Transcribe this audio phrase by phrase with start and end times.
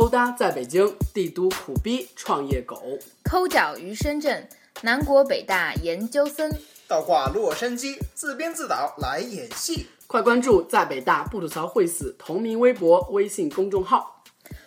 [0.00, 2.80] 勾搭在北京，帝都苦逼创业狗。
[3.24, 4.48] 抠脚于深圳，
[4.82, 6.48] 南国北大研究生。
[6.86, 9.88] 倒挂洛杉矶，自编自导来演戏。
[10.06, 14.22] 快关注在北大不吐槽会死同名微博、微信公众号。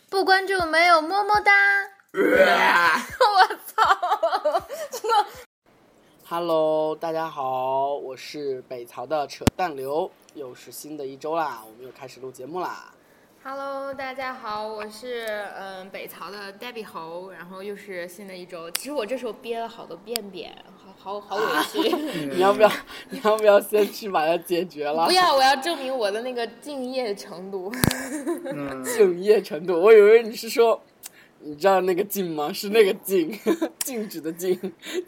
[0.10, 1.54] 不关注没有么么哒。
[2.12, 4.68] 我操！
[4.92, 5.26] 真的。
[6.28, 12.94] Hello，大家好，我是北曹的扯淡流，又是新的一周啦，我们又开始录节目啦。
[13.44, 15.26] Hello，大家好，我是
[15.58, 18.70] 嗯北曹的 Debbie 猴，然后又是新的一周。
[18.70, 21.96] 其实我这时候憋了好多便便，好好好委屈。
[22.36, 22.72] 你要不要？
[23.10, 25.08] 你要不要先去把它解决了？
[25.08, 27.72] 不要，我要证明我的那个敬业程度。
[28.84, 30.80] 敬业程度，我以为你是说，
[31.40, 32.54] 你知道那个敬吗？
[32.54, 33.36] 是那个敬，
[33.80, 34.56] 静止的静，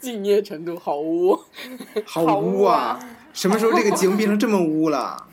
[0.00, 1.38] 敬业程度好污，
[2.04, 3.16] 好好污污啊啊！
[3.32, 5.28] 什么时候这个节目变成这么污了？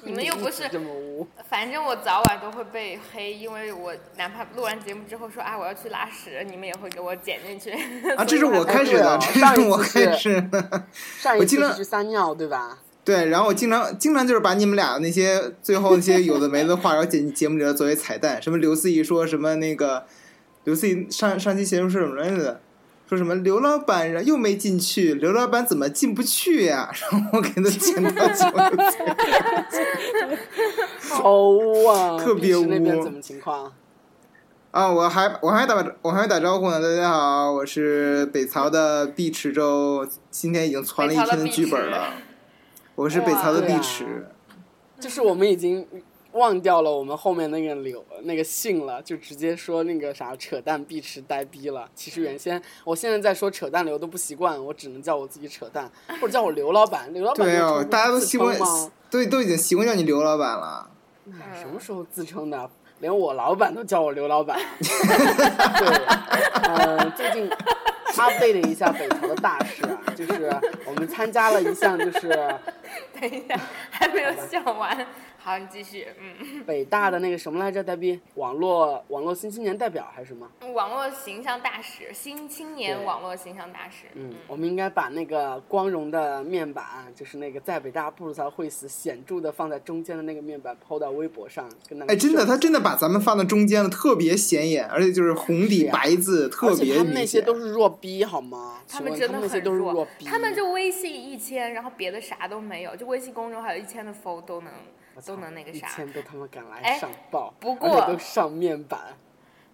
[0.06, 1.26] 你们又不是这么污。
[1.48, 7.70] 反正我早晚都会被黑，因为我哪怕录完节目之后说啊我要去拉屎，你们也会给我剪进去。
[8.16, 10.84] 啊，这是我开始的，这是我开始的。
[11.18, 12.78] 上一我经常次是去撒尿对吧？
[13.04, 18.40] 对，然后我经常经常就是把你们俩那些最后那些有的没的话，然后剪进节目里头作为彩蛋。
[18.40, 20.04] 什么刘思怡说什么那个，
[20.64, 22.60] 刘思怡上上期节目是什么来着？
[23.10, 26.88] 说什么刘老板然后又没进去，刘老板怎么进不去呀？
[27.10, 28.58] 然后我给他剪到节目
[30.30, 30.38] 里
[31.00, 32.16] 好污啊！
[32.16, 33.72] 特别污那边怎么情况？
[34.70, 42.12] 啊，我还我还没打我还没打招呼呢，大家好，我是北曹的碧池州，今天已经传了一天的剧本了。
[42.94, 44.28] 我是北曹的碧池，
[45.00, 45.84] 就是我们已经
[46.32, 51.88] 忘掉了我们后面那个柳那个姓了，就直接说那个啥扯淡必吃呆逼了。
[51.94, 57.12] 其实原先我现在在说扯淡刘都不习惯，我只能叫我自己扯淡，或者叫我刘老板。
[57.12, 57.46] 刘老板
[57.88, 60.88] 大家都习惯称吗？，对，都已经习惯叫你刘老板了。
[61.32, 62.70] 哎什么时候自称的？
[63.00, 64.60] 连我老板都叫我刘老板。
[64.78, 65.88] 对，
[66.68, 67.48] 呃，最近
[68.14, 70.54] update 一下北朝的大事啊，就是
[70.84, 72.28] 我们参加了一项就是
[73.18, 73.58] 等一下，
[73.90, 75.06] 还没有笑完。
[75.42, 76.06] 好，你继续。
[76.20, 80.48] 嗯， 北大的那个什么来着，呆逼，网络网络新青年代表还是什么？
[80.72, 84.06] 网络形象大使，新青年网络形象大使。
[84.14, 86.84] 嗯，我们应该把那个光荣的面板，
[87.16, 97.40] 就是那个在北大不吐槽会死显著的放在中间的那个面板，抛到微博上，跟大家哎，真的，他真的把咱们放到中间了，特别显眼，而且就是红底白字，特而且别他们那些。
[97.40, 98.82] 都是弱逼好吗？
[98.86, 104.70] 他们真的很他们那些都是弱逼，他们就微信一千，然后别的啥都没有，就微信公众号有一千的 f 都能
[105.26, 105.88] 都能那个一啥。
[105.88, 109.16] 千都他妈敢来哎上报，都上面板，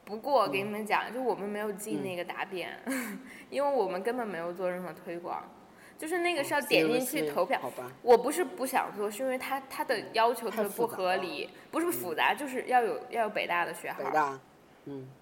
[0.04, 2.70] 不过我给你们讲，就我们没有进那个答辩，
[3.50, 5.42] 因为我们根本没有做任何推广，
[5.98, 7.58] 就是那个是要点进去投票。
[7.60, 7.90] 好吧？
[8.02, 14.40] 我不是不想做，是因为他他的要求特别不太复杂了合理，不是复杂，就是要有要有北大的学号北，大，
[14.84, 15.15] 嗯，对，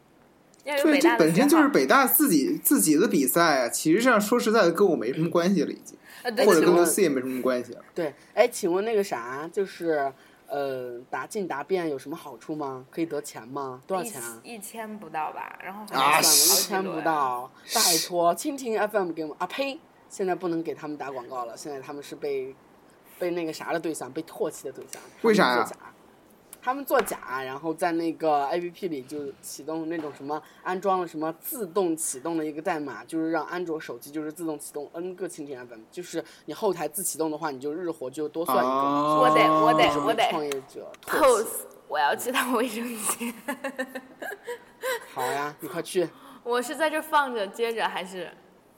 [0.65, 1.49] 要有北这本身。
[1.49, 3.69] 就是北大自己自己的比赛啊。
[3.69, 5.97] 其实上说实在的，跟我没什么关系了，已经，
[6.47, 7.81] 或者跟刘思也没什么关系了。
[7.95, 10.13] 对，哎，请问那个啥，就是
[10.47, 12.85] 呃，答进答辩有什么好处吗？
[12.91, 13.81] 可以得钱吗？
[13.87, 14.41] 多少钱啊？
[14.43, 19.79] 一一千不到吧，然后好啊像算了，一千不到，拜托，蜻蜓 FM 给我们啊呸！
[20.09, 22.55] 现在不能给他们打广告了，现在他们是被
[23.19, 25.03] 被那个啥的对象，被唾弃的对象。
[25.23, 25.69] 为啥呀？
[26.65, 38.67] 他们作假，然后在那个 APP 里就启动那种什么安装了什么自动启动的一个代码，就是让安卓手机就是自动启动 N 个蜻蜓 FM，就是你后台自启动的话，你就日活就多算一个。
[38.67, 43.35] 哦我得我得我得创业者 pose，我要去趟卫生间。
[45.13, 46.09] 好呀，你快去。
[46.43, 48.31] 我是在这放着接着还是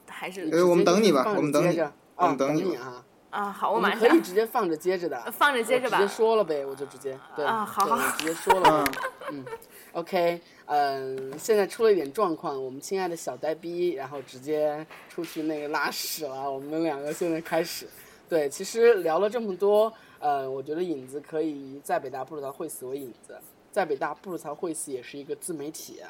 [0.09, 1.79] 还是哎我们等你吧我们等你
[2.17, 3.05] 我们啊等你啊。
[3.31, 3.51] 啊？
[3.51, 8.85] 好，我马上可以直接放着接着的，放着接着吧我直接说了呗，我就直接对啊好好我直接 说了
[9.31, 9.45] 嗯，嗯
[9.93, 17.87] ，OK，嗯，现在出了一点状况，我们亲爱的小呆逼，然后直接出去那个拉屎了，我们两个现在开始，
[18.29, 23.39] 对，其实聊了这么多，呃，我觉得影子可以在北大不吐槽会死为影子，
[23.71, 26.01] 在北大不吐槽会死也是一个自媒体。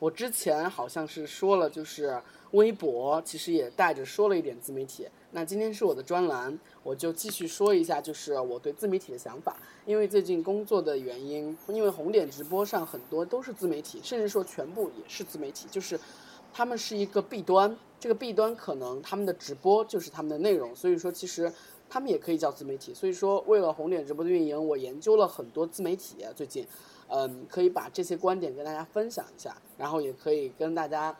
[0.00, 2.20] 我之前好像是说了，就是
[2.50, 5.08] 微博其实也带着说了一点自媒体。
[5.36, 9.56] 那今天是我的专栏，我就继续说一下，就是我对自媒体的想法。
[9.84, 15.98] 因为最近工作的原因，因为红点直播上很多都是自媒体，甚至说全部也是自媒体，就是
[16.52, 17.76] 他们是一个弊端。
[17.98, 21.52] 这个弊端可能他们的直播就是他们的内容，所以说其实
[21.90, 22.94] 他们也可以叫自媒体。
[22.94, 26.24] 所以说，为了红点直播的运营，我研究了很多自媒体。
[26.36, 26.64] 最近，
[27.08, 31.16] 嗯，可以把这些观点跟大家分享一下，然后也可以跟大家，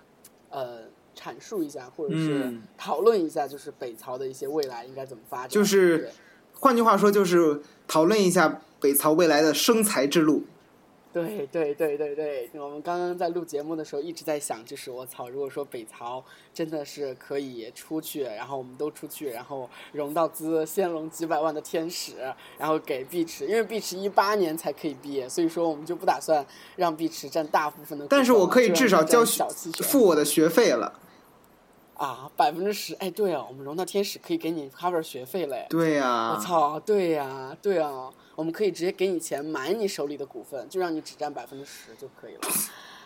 [0.51, 0.83] 呃，
[1.15, 5.49] 阐述一下，或者是嗯讨论一下，就是北曹的一些未来应该怎么发展。
[5.49, 6.11] 就是
[6.53, 10.45] 换句话说，就是讨论一下北曹未来的生财之路。
[11.13, 22.15] 对对对对对，我们刚刚在录节目的时候一直在想，就是我操，如果说北曹真的是可以出去，然后我们都出去，然后融到资，先融几百万的天使，
[22.59, 26.45] 然后给碧池，因为碧池一八年才可以毕业，所以说我们就不打算
[26.75, 28.05] 让碧池占大部分的。
[28.11, 29.25] 但是我可以至少交
[29.85, 30.99] 付我的学费了。
[31.97, 35.67] 啊，百分之十，哎，对啊，我们融到天使可以给你 cover 学费嘞。
[35.71, 42.41] 对呀、我操，对呀、对啊、我们可以直接给你钱买你手里的股份，就让你只占百分之十就可以了。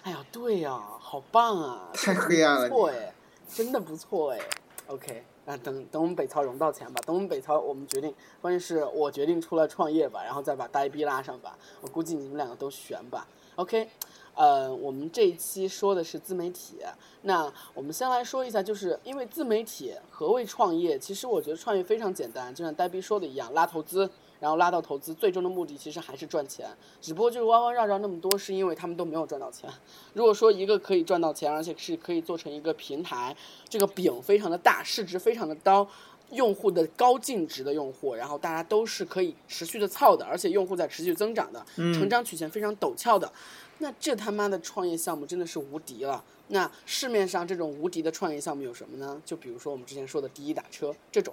[0.05, 1.91] 哎呀，对呀、好棒啊！
[1.93, 3.13] 太黑暗了不错哎，
[3.55, 4.41] 真的不错哎。
[4.87, 11.59] OK，那等等我们北曹融到钱吧，等我们北曹我们决定，关键是我决定出来创业吧，然后再把呆逼拉上吧。
[11.83, 13.27] 我估计你们两个都悬吧。
[13.57, 13.91] OK，
[14.39, 16.77] 呃，我们这一期说的是自媒体，
[17.23, 20.97] 那我们先来说一下，就是因为自媒体何谓创业？
[20.97, 24.09] 其实我觉得创业非常简单，就像呆逼说的一样，拉投资，
[24.39, 26.69] 然后拉到投资，最终的目的其实还是赚钱，
[27.01, 29.69] 只不过就是弯弯绕绕那么多，是因为他们都没有赚到钱。
[30.15, 33.37] 如果说一个可以赚到钱，而且是可以做成一个平台，
[33.69, 35.89] 这个饼非常的大，市值非常的高。
[36.31, 43.33] 用户的高净值的用户，然后大家都是可以持续的操的，而且用户在持续增长的，成长曲线非常陡峭的，
[43.79, 46.25] 那这他妈的创业项目真的是无敌了。
[46.49, 49.21] 那市面上这种无敌的创业项目有什么呢？
[49.25, 51.33] 就比如说我们之前说的滴滴打车这种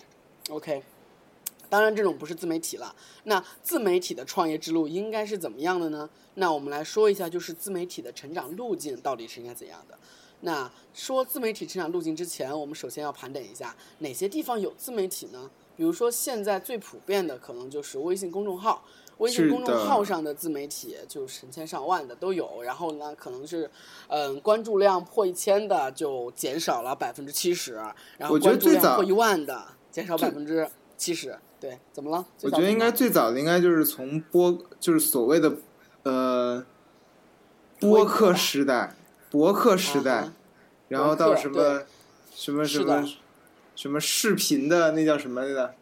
[0.49, 0.83] ，OK。
[1.67, 2.95] 当然，这种不是自媒体了。
[3.23, 6.07] 那自媒体的创业之路应该是怎么样的呢？
[6.35, 9.97] 那我们来说一下，就是自媒体的成长路径到底是应该怎样的。
[10.41, 15.49] 那说自媒体成长路径之前，我们首先要盘点一下哪些地方有自媒体呢？
[15.75, 18.85] 比如说现在最普遍的可能就是微信公众号，
[19.17, 22.61] 微信公众号上的自媒体就成千上万的都有。
[22.63, 23.69] 然后呢，可能是
[24.07, 27.73] 嗯关注量破一千的就减少了百分之七十，
[28.17, 31.37] 然后我觉得关注最早量破一万的减少最百分之七十。
[31.57, 32.25] 对，怎么了？
[32.43, 35.53] 我觉得应该最早的应该就是从播，就是所谓的
[36.03, 36.63] 呃
[37.79, 38.95] 播客时代，
[39.31, 40.33] 博客时代，啊
[40.89, 41.83] 然后到什么
[42.35, 43.07] 什么什么
[43.75, 45.73] 什么视频的那叫什么来着？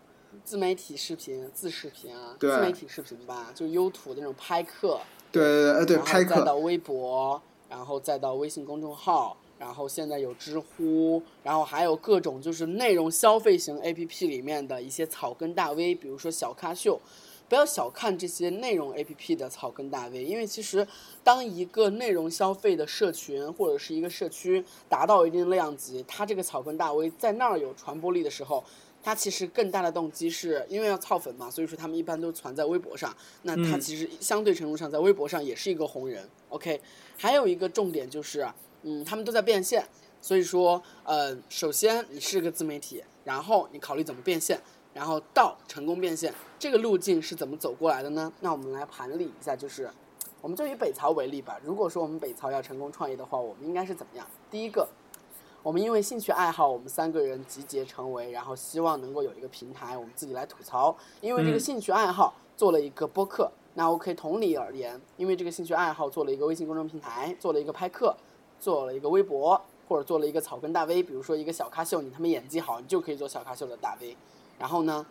[0.44, 5.00] 自媒体视频、自视频啊，自媒体视频吧，就优图那种拍客，
[5.31, 5.44] 对
[5.74, 17.00] 对对拍客，再到微博，然后再到微信公众号，然后现在有知乎，然后还有各种就是内容消费型 APP 里面的一些草根大 V，比如说小咖秀。
[17.50, 20.88] 不要小看这些内容 APP 的草根大 V，因为其实
[21.24, 28.63] 当一个内容消费的社群或者是一个社区达到一定量级，它这个草根大 V 在那儿有传播力的时候，
[29.03, 33.15] 它其实更大的动机是因为要操粉嘛，所以说他们一般都传在微博上。
[33.41, 36.27] 那它嗯其实相对程度上在微博上也是一个红人。
[36.50, 36.81] OK，
[37.17, 38.47] 还有一个重点就是，
[38.83, 39.85] 嗯，他们都在变现，
[40.21, 44.61] 所以说，呃，首先你是个自媒体，然后你考虑怎么变现，
[44.94, 48.31] 然后到成功变现，这个路径是怎么走过来的呢？
[48.39, 49.89] 那我们来盘理一下，就是
[50.39, 51.59] 我们就以北曹为例吧。
[51.63, 54.27] 如果说我们北曹要成功创业的话，我们应该是怎么样？
[54.51, 54.88] 第一个，
[55.63, 60.94] 我们因为兴趣爱好，我们三个人集结成为，然后希望能够有一个平台，我们自己来吐槽。
[61.21, 68.13] 因为这个嗯兴趣爱好做了一个播客，那 OK，同理而言，因为这个兴趣爱好做了一个微信公众平台，做了一个拍客，
[68.60, 74.18] 做了一个微博，或者做了一个草根大 V，比如说一个小咖秀，你他妈演技好，你就可以做小咖秀的大 V。
[74.60, 75.06] 然后呢，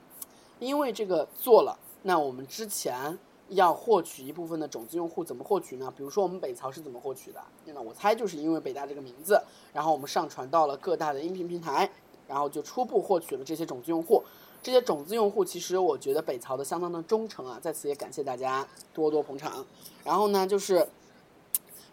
[0.59, 3.19] 因为这个做了，那我们之前
[3.55, 5.93] 要获取一部分的种子用户，怎么获取呢？
[5.97, 7.41] 比如说我们北曹是怎么获取的？
[7.67, 9.41] 那我猜就是因为北大这个名字，
[9.73, 11.91] 然后我们上传到了各大的音频平台，
[12.27, 14.23] 然后就初步获取了这些种子用户。
[14.63, 19.67] 这些种子用户其实我觉得北曹的相当的忠诚啊，在此也感谢大家多多捧场。
[20.05, 20.89] 然后呢，就是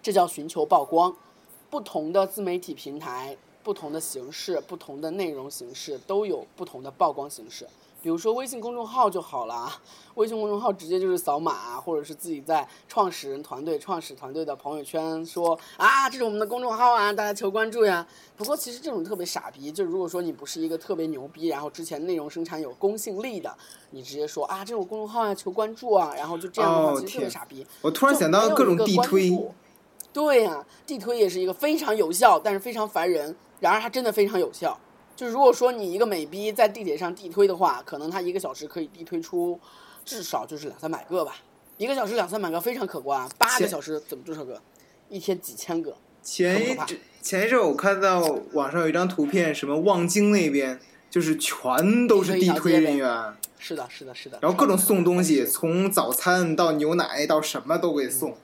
[0.01, 1.15] 这叫寻求曝光，
[1.69, 7.67] 不同的自媒体平台、不同的形式、不同的内容形式都有不同的曝光形式。
[8.01, 9.69] 比如说微信公众号就好了，
[10.15, 18.07] 微信公众号直接就是扫码，或者是自己在创始人团队、创始团队的朋友圈说啊，这是我们的公众号啊，大家求关注呀。
[18.37, 23.53] 不过其实这种特别傻逼，就如果说你不是一个特别牛逼，然后之前内容生产有公信力的，
[23.89, 27.67] 你直接说啊，这种公众号啊，求关注啊，然后就这样的话，哦其实特别傻逼。
[27.81, 29.37] 我突然想到各种地推，
[30.13, 33.35] 对呀、地推也是一个非常有效，但是非常烦人。
[33.59, 34.79] 然而它真的非常有效。
[35.19, 39.59] 就如果说你一个美逼在地铁上地推的话，可能他一个小时可以地推出
[40.05, 41.35] 至少就是两三百个吧。
[41.75, 44.61] 一个小时两三百个非常可观啊，八个小时怎么多少个？
[45.09, 45.97] 一天几千个。
[46.23, 48.21] 前一阵前一阵我看到
[48.53, 54.39] 网上有一张图片，什么望京那边就是全都是地推人员，是的，是的，是的。
[54.41, 58.37] 然后各种送东西，从早餐到牛奶到什么都给送。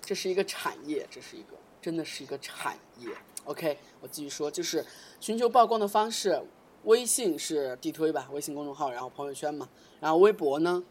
[0.00, 3.08] 这是一个产业，这是一个真的是一个产业。
[3.44, 4.82] OK，我继续说，就是
[5.20, 6.40] 寻求曝光的方式，
[6.84, 9.68] 微信是地推吧，微信公众号，然后朋友圈嘛，
[10.00, 10.82] 然后微博呢，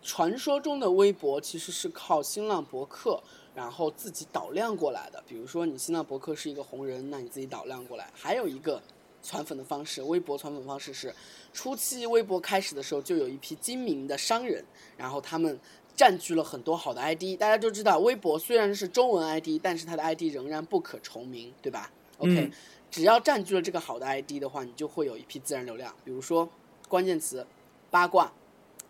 [0.00, 3.22] 传说中的微博其实是靠新浪博客，
[3.54, 5.22] 然后自己导量过来的。
[5.26, 8.10] 比如说你新浪博客是一个红人，那你自己导量过来。
[8.14, 8.82] 还有一个
[9.22, 11.14] 传粉的方式，微博传粉方式是，
[11.52, 14.64] 初期微博开始的时候就有一批精明的商人，
[14.96, 15.60] 然后他们
[16.02, 17.38] 占据了很多好的 ID。
[17.38, 22.50] 大家都知道，微博虽然是中文 ID，但是它的 ID 仍然不可重名，对吧？OK，、嗯
[22.90, 25.94] 只要占据了这个好的 ID 的话，你就会有一批自然流量。
[26.04, 26.48] 比如说
[26.88, 27.46] 关键词
[27.88, 28.32] 八卦、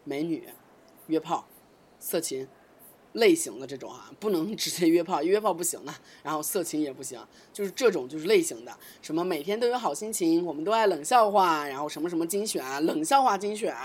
[0.05, 0.49] 美女、
[1.09, 1.47] 约炮、
[2.01, 2.49] 色情
[3.13, 13.77] 类型的这种啊，不能直接约炮，约炮不行的，然后色情也不行，就是这种就是类型的，什么每天都有好心情，我们都爱冷笑话，然后什么什么精选，冷笑话精选，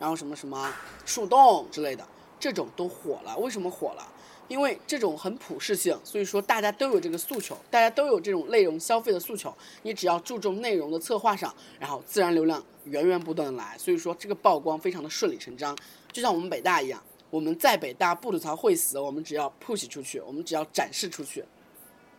[0.00, 0.74] 然后什么什么
[1.06, 2.06] 树洞之类的，
[2.38, 3.36] 这种都火了。
[3.38, 4.12] 为什么火了？
[4.46, 9.54] 因为这种很普适性，所以说大家都有这个诉求，大家都有这种内容消费的诉求。
[9.82, 15.74] 你只要注重内容的策划上，然后自然流量源源不断的来，所以说这个曝光非常的顺理成章。
[16.12, 21.42] 就像我们北大一样，我们在北大不吐槽会死，我们只要 push 出去，我们只要展示出去，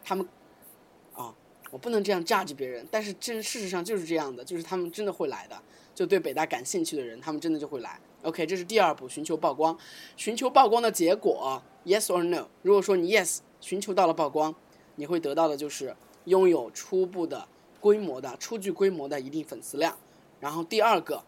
[0.04, 0.28] 他们
[1.14, 1.32] 啊，
[1.70, 5.62] 我不能这样 judge 别人，但是真事实上就是这样的，就是他们真的会来的，
[5.94, 8.00] 就对北大感兴趣的人，他们真的就会来。
[8.26, 9.78] OK，这是第二步，寻求曝光。
[10.18, 12.48] 寻求曝光的结果，yes or no？
[12.64, 14.54] 如果说你 yes，寻求到了曝光，
[14.96, 17.48] 你会得到的就是拥有初步的
[17.80, 19.96] 规模的、初具规模的一定粉丝量。
[20.40, 21.24] 然后第二个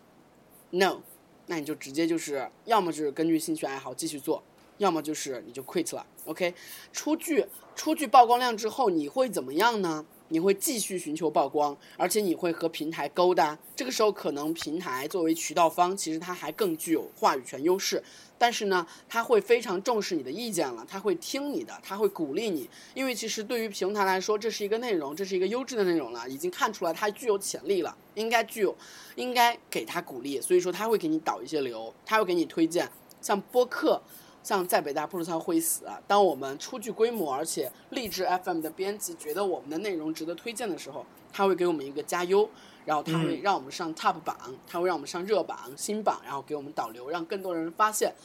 [0.71, 1.01] ，no，
[1.45, 4.41] 那你就直接就是要么就是根据兴趣爱好继续做，
[4.79, 6.03] 要么就是你就 quit 了。
[6.25, 6.55] OK，
[6.91, 10.03] 出具出具曝光量之后，你会怎么样呢？
[10.29, 13.57] 你会继续寻求曝光，而且你会和平台勾搭。
[13.75, 18.03] 这个时候，可能平台作为渠道方，其实它还更具有话语权优势。
[18.39, 22.69] 但是呢，他会非常重视你的意见了，他会听你的，他会鼓励你。
[22.93, 28.75] 因为其实对于平台来说，这是一个内容，这是一个优质的内容了，已经看出来它具有潜力了，应该具有，
[29.15, 30.39] 应该给他鼓励。
[30.39, 32.87] 所以说他会给你导一些流，他会给你推荐，
[33.21, 33.99] 像播客。
[34.47, 36.01] 像在北大不吐槽会死啊！
[36.07, 42.49] 当我们初具规模，而且励志 FM 的编辑觉得我们的内容值得推荐的时候，他会给我们一个加优，
[42.85, 48.15] 然后他会让我们上 Top 榜，他会让我们上热榜、新榜，然后给我们导流，让更多人发现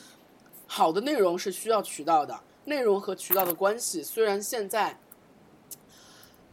[0.69, 2.41] 好的内容是需要渠道的。
[2.67, 4.97] 内容和渠道的关系，虽然现在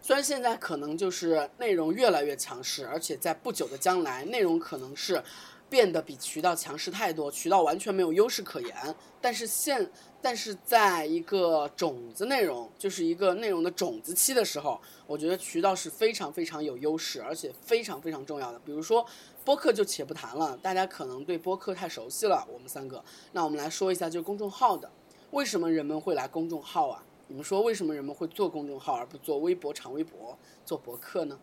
[0.01, 5.23] 虽然现在可能就是内容越来越强势，而且在不久的将来，内容可能是。
[5.69, 8.95] 变得比渠道强势太多，渠道完全没有优势可言。
[9.21, 9.89] 但是现，
[10.21, 18.59] 但是在一个种子内容，就是一个内容的种子期的时候，我觉得渠道是非常非常有优势，而且非常非常重要的。
[18.59, 19.05] 比如说
[19.45, 23.03] 播客就且不谈了，大家可能对播客太熟悉了，我们三个。
[23.31, 24.89] 那我们来说一下，就是公众号的，
[25.31, 27.03] 为什么人们会来公众号啊？
[27.27, 30.35] 你们说为什么人们会做公众号而不做微博、长微博、
[30.65, 31.39] 做博客呢？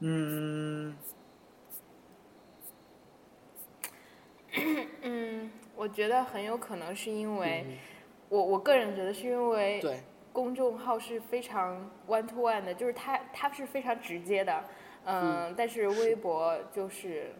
[0.00, 0.94] 嗯，
[5.02, 7.64] 嗯，我觉得很有可能是因为，
[8.28, 10.00] 我我个人觉得是因为对，
[10.32, 14.64] 公众号是非常 one to one 的，就是它它是非常直接的，
[15.04, 17.32] 嗯，但是微博就是，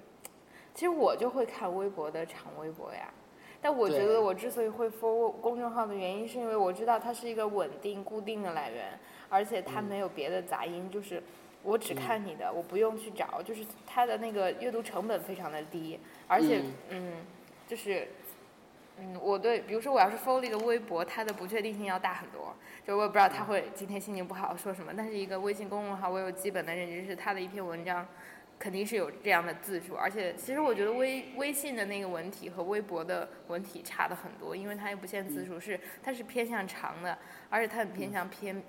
[0.75, 3.13] 其实我就会看微博的长微博呀。
[3.61, 11.21] 但我觉得我之所以会 follow 公众号的原因，是因为我知道它是一个稳定固定的来源，而且它没有别的杂音，就是
[11.67, 17.13] 我只看你的，我不用去找，就是它的那个阅读成本非常的低，而且嗯。
[17.69, 18.07] 就是。
[18.99, 22.57] 嗯，我对，比如说我要是 follow 一个微博，它的不确定性要大很多，
[22.87, 28.09] 就我也不知道他会今天心情不好说什么，但是一个微信公众号，我有基本的认知是他的一篇文章
[28.59, 37.19] 肯定是有这样的字数，而且其实我觉得微微信的那个文体和微博的文体差的很多，因为它也不限字数，是它是偏向长的，
[37.51, 38.63] 而且它很偏向偏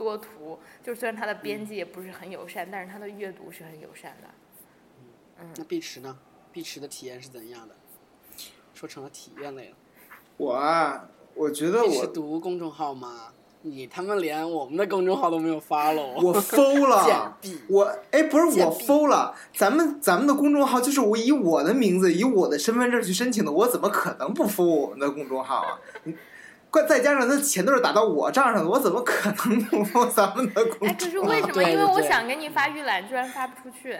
[0.00, 4.28] 多图，就虽然它的编辑也不是很友善，但是它的阅读是很友善的。
[5.42, 6.18] 嗯那碧池呢？
[6.50, 7.74] 碧池的体验是怎样的？
[8.72, 9.76] 说成了体验类了。
[10.38, 13.32] 我啊，我觉得我读公众号吗？
[13.62, 16.14] 你他妈连我们的公众号都没有发喽！
[16.24, 25.78] 我贱了，婢，我哎不是我疯了，咱们咱们的公众号就是我以我的名字以我的身份证去申请的，我怎么可能不 FO 我们的公众号啊？
[26.70, 31.62] 你怪再加上他钱都是打到我账上的，我怎么可能不 FO 咱们的公哎，众可是为什么？
[31.64, 33.98] 因为我想给你发预览，居然发不出去。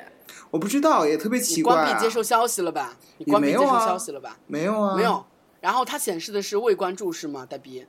[0.52, 1.84] 我不知道，也特别奇怪、啊。
[1.84, 2.96] 关闭接受消息了吧？
[3.18, 4.36] 你关闭接收没有啊消息了吧？
[4.46, 4.96] 没有啊？
[4.96, 5.02] 没。
[5.02, 5.24] 有。
[5.60, 7.44] 然后它显示的是未关注是吗？
[7.44, 7.84] 呆逼。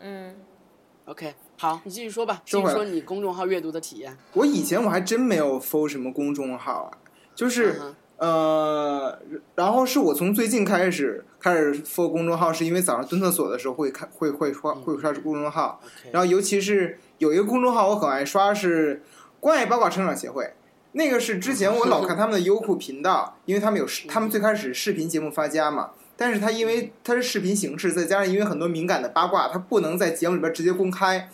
[0.00, 0.34] 嗯
[1.04, 4.18] ，OK，好，你继续说吧，继续说你公众号阅读的体验。
[4.32, 6.98] 我以前我还真没有 FO 什么公众号啊，
[7.36, 7.80] 就是、
[8.18, 9.18] 呃，
[9.56, 15.80] 然后是我从最近开始开始 FO 公众号，是因为早上蹲厕所的时候会看会会刷会刷公众号。
[16.12, 19.02] 然后尤其是有一个公众号我很爱刷是
[19.40, 20.54] 关爱八卦成长协会。
[20.92, 31.28] 那个是之前我老看他们的优酷频道，因为他们有视他们最开始视频节目发家嘛，但是他因为他是视频形式，再加上因为很多敏感的八卦，他不能在节目里边直接公开，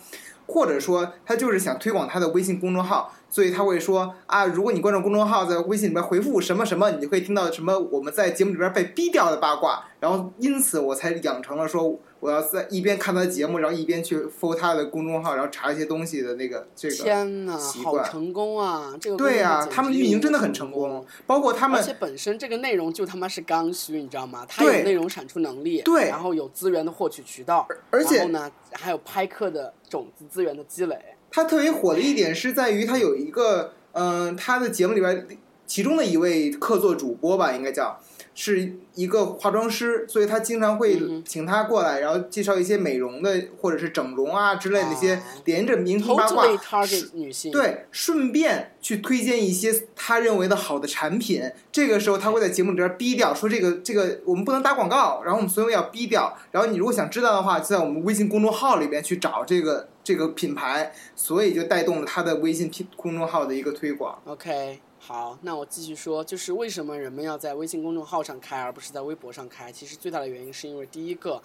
[0.47, 16.95] 或者说他就是想推广他的微信公众号，所以他会说啊，如果你关注公众号，在微信里面回复什么什么，你就可以听到什么我们在节目里边被逼掉的八卦，然后因此我才养成了说我要在一边看他的节目，然后一边去 follow 他的公众号，然后查一些东西的那个这个。
[16.95, 18.93] 天呐，好成功啊！
[18.99, 24.45] 这个对呀、呀、他们运营真的很成功，包括他们而且本身这个内容就他妈是刚需，你知道吗？
[24.45, 30.99] 它有内容产出能力，对然后有资源的获取渠道，而且然后呢，还有拍客的种子资源的积累。
[31.31, 35.25] 他特别火的一点是在于他有一个，嗯、他的节目里边，
[35.65, 37.97] 其中的一位客座主播吧，应该叫
[38.33, 51.43] 是一个化妆师，所以他经常会请他过来，然后介绍一些美容的或者是整容啊之类的一些啊连着明星八卦 target 女性，，对，顺便去推荐一些他认为的好的产品。
[51.71, 56.35] 这个时候他会在节目里边逼掉，说这个这个我们不能打广告，然后我们所有要逼掉。
[56.51, 64.21] 然后你如果想知道的话，就在我们微信公众号里边去找这个这个品牌，所以就带动了他的微信公众号的一个推广。
[64.25, 69.71] OK，好，那我继续说，就是为什么人们要在微信公众号上开，而不是在微博上开？
[69.71, 71.41] 其实最大的原因是因为第一个，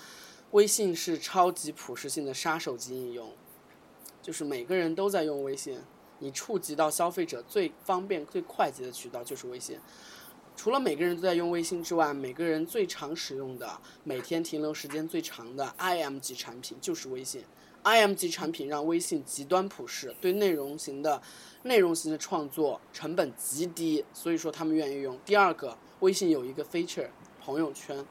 [0.52, 3.30] 微信是超级普适性的杀手级应用，
[4.22, 5.78] 就是每个人都在用微信，
[6.18, 9.78] 你触及到消费者最方便、最快捷的渠道就是微信。
[10.56, 17.44] 除了每个人都在用微信之外，每个人最常使用的、每天停留时间最长的 IM 级产品就是微信。
[17.86, 21.22] IM 级产品让微信极端普适，对内容型的
[21.62, 25.16] 内容型的创作成本极低，所以说他们愿意用。
[25.24, 27.06] 第二个，微信有一个 feature
[27.40, 28.04] 朋友圈，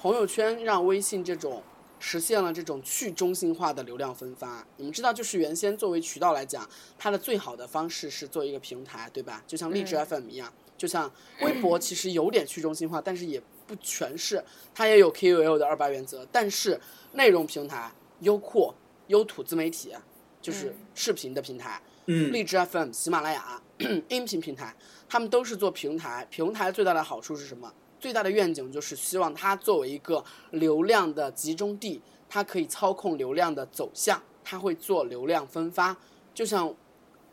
[0.00, 1.60] 朋友圈让微信这种
[1.98, 4.64] 实现了这种去中心化的流量分发。
[4.76, 9.42] 你们知道，就是原先作为渠道来讲，它的最好的方式是做一个平台，对吧？
[9.44, 16.80] 就像荔枝 FM 一样，就像微博其实有点去中心化，但是也不全是，它也有 KOL 的二八原则，但是
[17.14, 18.72] 内容平台、优酷、
[19.10, 19.92] 优土自媒体，
[20.40, 23.60] 就是视频的平台，嗯，荔枝 FM、喜马拉雅
[24.08, 24.72] 音频平台，
[25.08, 26.24] 他们都是做平台。
[26.30, 27.72] 平台最大的好处是什么？
[27.98, 35.96] 最大的愿景就是希望它作为一个流量的集中地，它可以操控流量的走向，它会做流量分发，
[36.32, 36.72] 就像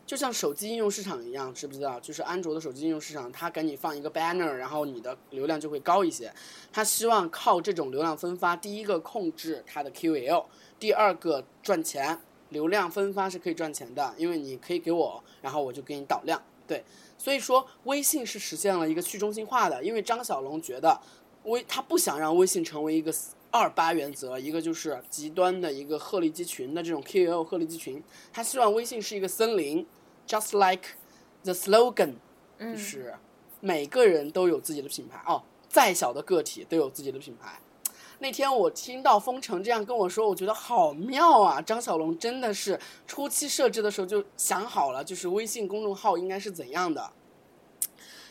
[0.05, 1.99] 就像手机应用市场一样，知不知道？
[1.99, 6.33] 就是安卓的手机应用市场，它给你放一个 banner，然后你的流量就会高一些。
[6.73, 10.45] 它希望靠这种流量分发，第一个控制它的 QL，
[10.79, 12.19] 第二个赚钱。
[12.51, 16.41] 流量分发是可以赚钱的，因为你可以给我，然后我就给你导量。
[16.65, 16.81] 对，
[17.17, 20.97] 所以说微信是实现了一个去中心化的，因为张小龙觉得
[21.43, 23.13] 微他不想让微信成为一个
[23.51, 29.85] 二八原则，一个就是极端的一个鹤立鸡群的这种 KOL 鹤立鸡群，他希望微信是一个森林
[30.25, 30.91] ，just like
[31.43, 32.13] the slogan，
[32.57, 33.13] 就是
[33.59, 37.59] 每个人都有自己的品牌哦，再小的个体都有自己的品牌。
[38.19, 41.61] 那天我听到封城这样跟我说，我觉得好妙啊！
[41.61, 47.11] 张小龙真的是初期设置的时候就想好了，就是微信公众号应该是怎样的。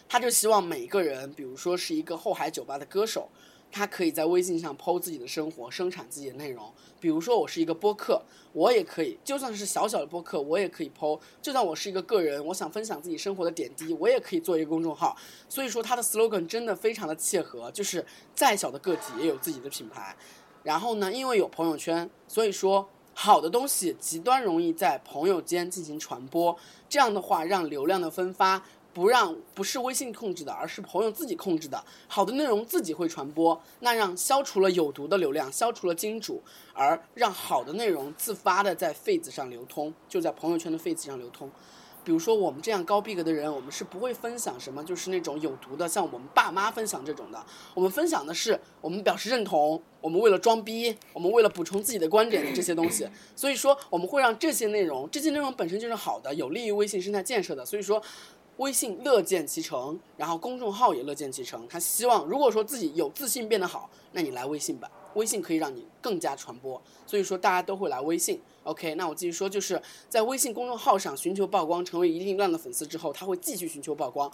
[0.08, 3.28] 他就希望每个人，比如说是一个后海酒吧的歌手，
[3.70, 6.72] 他可以在微信上剖自己的生活，生产自己的内容。
[6.98, 11.18] 比如说我是一个播客，我也可以，就算是小小的播客，我也可以剖。
[11.42, 15.14] 就算我是一个个人，我想分享自己生活的点滴，我也可以做一个公众号。
[15.48, 20.16] 所以说他的 slogan 真的非常的切合，就是再小的个体也有自己的品牌。
[20.62, 26.56] 然后呢，因为有朋友圈，所以说好的东西极端容易在朋友间进行传播。
[26.88, 28.64] 这样的话，让流量的分发
[28.96, 31.84] 不让不是微信控制的，而是朋友自己控制的。
[32.08, 41.50] 好的内容自己会传播，那让消除了有毒的流量，消除了金主，而让好的内容自发的在 Face 上流通，就在朋友圈的 Face 上流通。
[42.04, 47.44] 比如说我们这样高逼格的人，我们是不会分享什么就是那种有毒的，像我们爸妈分享这种的。
[47.74, 53.06] 我们分享的是我们表示认同，我们为了装逼，我们为了补充自己的观点的这些东西。
[53.34, 57.66] 所以说我们会让这些内容，这些内容本身就是好的，有利于微信生态建设的。
[57.66, 58.02] 所以说。
[58.58, 61.68] 微信乐见其成，然后公众号也乐见其成。
[61.68, 66.80] 他希望，如果说自己有自信变得好，那你来微信吧，微信可以让你更加传播。
[67.06, 68.40] 所以说大家都会来微信。
[68.64, 74.30] OK，那我继续说，就是在微信公众号上寻求曝光，成为一定量的粉丝之后，他会继续寻求曝光。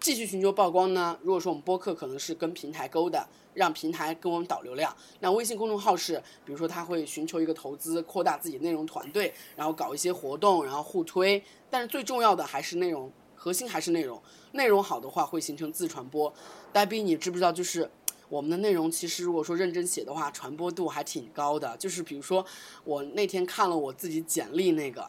[0.00, 1.18] 继续寻求曝光呢？
[1.22, 11.42] 如果说我们播客可能是跟平台勾的，让平台跟我们导流量，那微信公众号是，比如说他会寻求一个投资，扩大自己内容团队，然后搞一些活动，然后互推。
[11.70, 13.10] 但是最重要的还是内容。
[13.44, 14.18] 核心还是内容，
[14.52, 16.32] 内容好的话会形成自传播。
[16.72, 17.52] 呆逼，你知不知道？
[17.52, 17.86] 就是
[18.30, 21.76] 我们的内容，其实如果说认真写的话，传播度还挺高的。
[21.76, 22.42] 就是比如说，
[22.84, 25.06] 我那天看了我自己简历那个，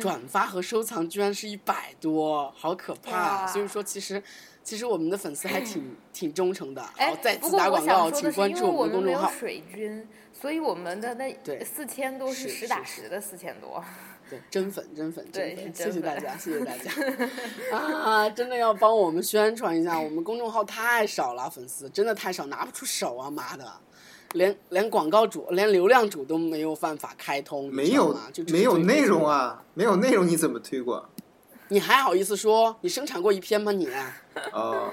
[0.00, 3.42] 转发和收藏居然是一百多，好可怕。
[3.42, 4.22] 哇所以说，其实
[4.62, 6.80] 其实我们的粉丝还挺 挺忠诚的。
[6.96, 9.28] 哎好，再，次打广告，请关注我们的公众号。
[9.28, 13.82] 水军，所以我们的那对四千多是实打实的四千多。
[14.32, 16.90] 对，真粉真粉真粉，是真粉谢谢大家，谢谢大家
[17.76, 18.30] 啊！
[18.30, 23.30] 真的要帮我们宣传一下，我们公众号太少了，粉丝真的太少，拿不出手啊！
[23.30, 23.70] 妈的，
[24.32, 31.06] 连连广告主、连流量主都没有办法开通，没有啊就没有内容啊，没有内容你怎么推广？
[31.68, 32.74] 你还好意思说？
[32.80, 33.86] 你生产过一篇吗你？
[34.54, 34.90] 哦，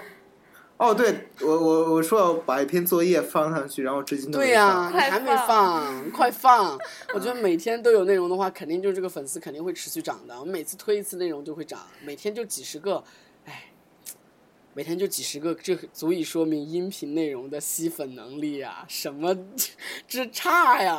[0.80, 6.80] 哦，对我我我说要把一篇作业放上去，然后至今都没对呀、放你还没放，快放！
[7.14, 10.40] 我觉得每天都有内容的话，肯定就这个粉丝肯定会持续涨的。
[10.40, 13.04] 我们每次推一次内容就会涨，每天就几十个，
[13.44, 13.74] 哎，
[14.74, 19.38] 每天就几十个，这足以说明音频内容的吸粉能力啊，什么
[20.08, 20.98] 之差呀！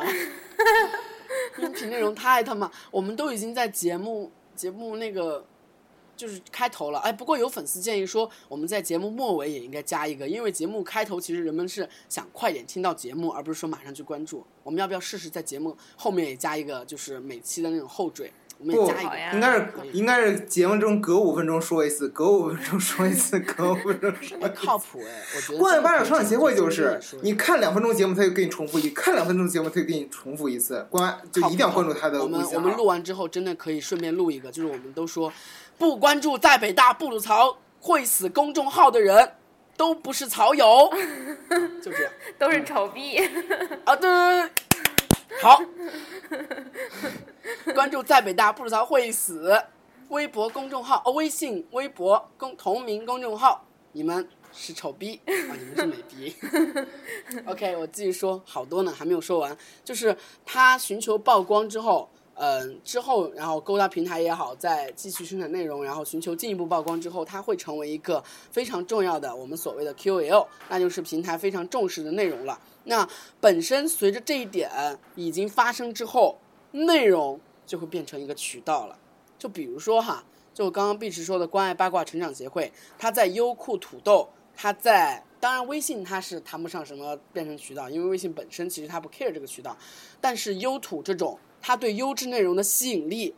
[1.57, 5.43] 音频内容太他妈，我们都已经在节目节目那个
[6.21, 14.45] 就是开头了，哎，不过有粉丝建议说，我们在节目末尾也应该加一个，因为节目开头其实人们是想快点听到节目，而不是说马上去关注。
[14.61, 19.17] 我们要不要试试在节目后面也加一个，就是每期的那种后缀，我们也不加一个。
[19.17, 24.61] 呀应该是应该是节目中隔五分钟说一次，隔五分钟说一次，隔五分钟说哎，一次。
[24.63, 25.57] 靠谱哎，我觉得。
[25.59, 30.85] 关爱巴掌生产协会就是，你看两分钟节目，他就给你重复一；看两分钟节目，他就给你重复一次。
[30.91, 32.85] 关就一定要关注他的我们我们录。
[32.85, 35.33] 完之后，真的可以顺便录一个，就是我们都说，
[35.81, 39.33] 不关注在北大不吐槽会死公众号的人，
[39.75, 40.87] 都不是草友，
[41.81, 42.13] 就这样。
[42.37, 43.17] 都是丑逼，
[43.83, 44.49] 啊，对对
[45.27, 45.59] 对，好，
[47.73, 49.59] 关注在北大不吐槽会死
[50.09, 55.19] 微博公众号，哦，微信、微博公同名公众号，你们是丑逼。
[55.25, 56.35] 啊，你们是美逼。
[57.49, 59.57] OK，我继续说，好多呢，还没有说完。
[59.83, 60.15] 就是
[60.45, 72.59] 他寻求曝光之后，嗯、之后然后勾搭平台也好，再继续生产内容，然后寻求进一步曝光之后，它会成为一个非常重要的我们所谓的 QL，那就是平台非常重视的内容了。
[72.85, 73.07] 那
[73.39, 74.69] 本身随着这一点
[75.15, 76.39] 已经发生之后，
[76.71, 78.97] 内容就会变成一个渠道了。
[79.37, 89.77] 就比如说哈，就刚刚碧池说的关爱八卦成长协会，它在优酷、土豆，它在当然微信它是谈不上什么变成渠道，因为微信本身其实它不 care 这个渠道，
[90.19, 93.35] 但是优土这种，它对优质内容的吸引力。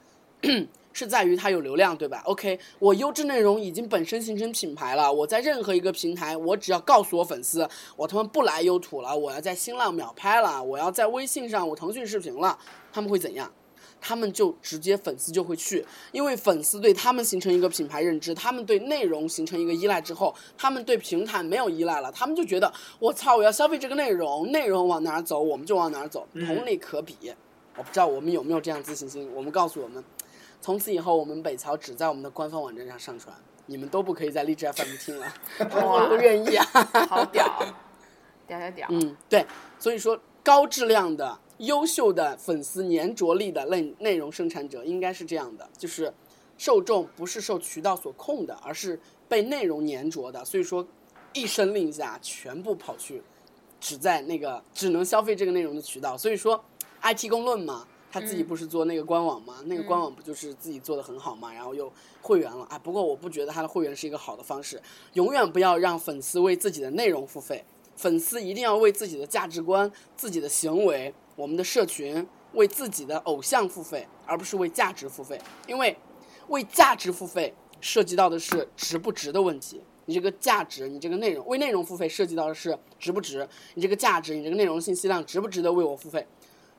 [0.96, 12.56] 是在于它有流量，对吧？OK，我优质内容已经本身形成品牌了，我在任何一个平台，我只要告诉我粉丝，我他妈不来优土了，我要在新浪秒拍了，我要在微信上，我腾讯视频了，
[12.92, 13.52] 他们会怎样？
[14.00, 27.16] 他们就直接粉丝就会去，因为粉丝对他们形成一个品牌认知，他们对内容形成一个依赖之后，他们对平台没有依赖了，他们就觉得我操，我要消费这个内容，内容往哪儿走，我们就往哪儿走，同理可比。
[27.78, 30.04] 我不知道我们有没有这样自信心，我们告诉我们，
[30.62, 36.66] 从此以后我们北曹只在我们的官方网站上上传，你们都不可以在荔枝 FM 听了， 我不愿意啊。
[37.10, 37.46] 好屌，
[38.48, 38.88] 屌屌屌！
[38.92, 39.46] 嗯，对，
[39.80, 46.14] 所以说高质量的、优秀的粉丝粘着力的内内容生产者应该是这样的，就是
[46.58, 50.46] 受众不是受渠道所控的，而是被内容粘着的。
[50.46, 50.86] 所以说，
[51.34, 53.24] 一声令下，全部跑去
[53.80, 56.16] 只在那个只能消费这个内容的渠道。
[56.16, 56.64] 所以说
[57.04, 57.86] ，IT 公论嘛。
[58.12, 59.56] 他自己不是做那个官网吗？
[59.66, 61.52] 那个官网不就是自己做的很好嘛？
[61.52, 64.80] 然后又会员了，啊，不过我不觉得他的会员是一个好的方式，
[65.14, 67.66] 永远不要让粉丝为自己的内容付费。
[67.96, 75.42] 粉丝一定要为自己的价值观、自己的行为、我们的社群为自己的偶像付费，而不是为价值付费。
[75.66, 75.98] 因为
[76.50, 79.82] 为价值付费涉及到的是值不值的问题。
[80.06, 86.28] 你这个价值，你这个内容为内容付费涉及到的是值不值，你这个价值，你这个内容信息量值不值得为我付费？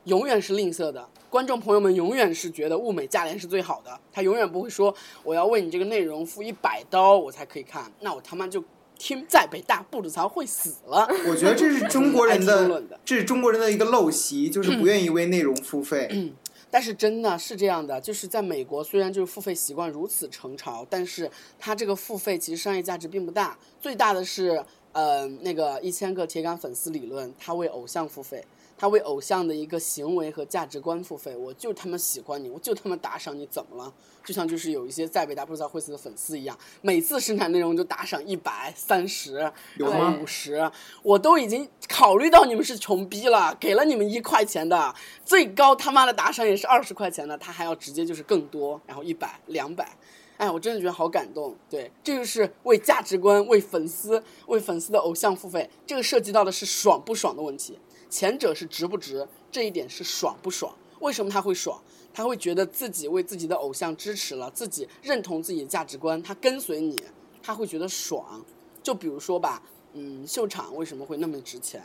[0.04, 8.62] 永远是吝啬的，观众朋友们永远是觉得物美价廉是最好的，他永远不会说我要为你这个内容付一百刀我才可以看，那我他妈就
[8.98, 11.08] 听在北大不吐槽会死了。
[11.28, 16.08] 我觉得这是中国人的 的，这是中国人的一个陋习，就是不愿意为内容付费。
[16.10, 16.32] 嗯
[16.70, 28.44] 但是真的是这样的，就是在美国，虽然就是付费习惯如此成潮，但是它这个付费其实商业价值并不大，最大的是呃那个一千个铁杆粉丝理论，他为偶像付费。
[28.76, 33.92] 他为偶像的一个行为和价值观付费，我就他妈喜欢你，我就他妈打赏你，怎么了？
[34.24, 40.70] 就像就是有一些在北大不知道会死的粉丝一样，每次生产内容就打赏一百、三十、有吗五十，
[41.02, 49.96] 我都已经考虑到你们是穷逼了，给了你们一块钱的，最高他妈的打赏也是二十块钱的，他还要直接就是更多，然后一百、两百。
[50.36, 51.54] 哎，我真的觉得好感动。
[51.70, 55.70] 对，这就是为价值观、为粉丝、为粉丝的偶像付费。
[55.86, 57.78] 这个涉及到的是爽不爽的问题。
[58.08, 60.74] 前者是值不值，这一点是爽不爽。
[61.00, 61.82] 为什么他会爽？
[62.12, 66.96] 他会觉得自己为自己的偶像支持了，自己认同自己的价值观，他跟随你，
[67.42, 68.44] 他会觉得爽。
[68.82, 69.62] 就比如说吧，
[69.94, 71.82] 嗯，秀场为什么会那么值钱？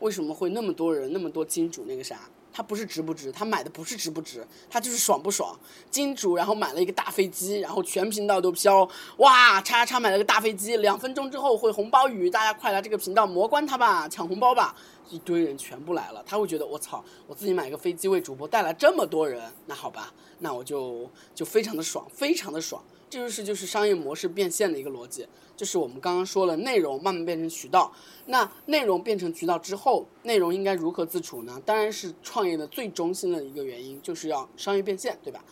[0.00, 2.28] 为什么会那么多人那么多金主那个啥？
[2.56, 5.58] 他不是值不值，他买的不是值不值，他就是爽不爽。
[5.90, 14.72] 金主然后买了一个大飞机，然后全频道都飘，哇，叉叉叉买了个大飞机，两分钟之后会红包雨，大家快来这个频道魔关他吧，抢红包吧，
[15.10, 22.80] 一堆人全部来了，他会觉得我操，我自己买个飞机为主播带来这么多人，那好吧，那我就就非常的爽，非常的爽。
[23.14, 25.24] 这就是就是商业模式变现的一个逻辑，
[25.56, 27.92] 就是我们刚刚说了，内容慢慢变成渠道。
[28.26, 31.62] 那内容变成渠道之后，内容应该如何自处呢？
[31.64, 35.44] 当然是创业的最中心的一个原因，就是要商业变现，对吧？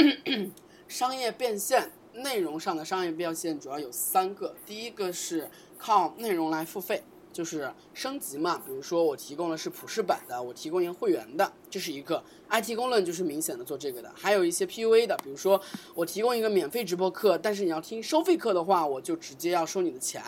[0.86, 7.02] 商业变现，内容上的商业变现主要有三个，第一个是靠内容来付费。
[7.32, 14.12] 就是升级嘛，比如说我提供的是普世版的，我提供一个会员的，这是一个 IT 公论，就是明显的做这个的。
[14.14, 15.60] 还有一些 PUA 的，比如说
[15.94, 20.22] 我提供一个免费直播课，但是你要听收费课的话，我就直接要收你的钱，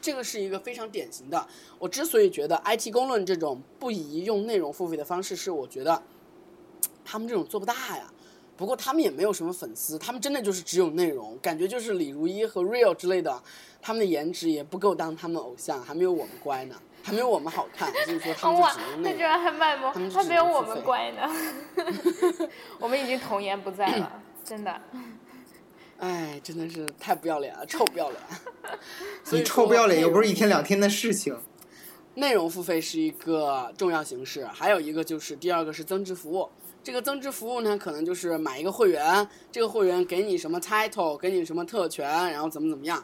[0.00, 1.46] 这个是一个非常典型的。
[1.78, 6.00] 我之所以觉得 IT 公论这种不宜用内容付费的方式，是我觉得
[7.04, 8.10] 他们这种做不大呀。
[8.56, 13.42] 不过他们也没有什么粉丝，他们真的就是只有内容，感觉就是李如一和 Real 之类的，
[13.82, 19.02] 他们的颜值也不够当他们偶像，还没有我们乖呢，还没有我们好看，所以说他们就只能。
[19.02, 21.28] 那居然还卖萌，他还没有我们乖呢。
[22.78, 24.80] 我们已经童颜不在了，真的。
[25.98, 28.20] 哎，真的是太不要脸了，臭不要脸。
[29.32, 31.36] 你臭不要脸又不是一天两天的事情。
[32.14, 36.48] 内容付费是一个重要形式，还有一个就是第二个是增值服务。
[36.84, 43.02] 这个增值服务呢，可能就是买一个会员，这个会员给你什么 title，给你什么特权，然后怎么怎么样。